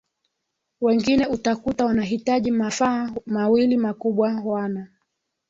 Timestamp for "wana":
4.45-4.87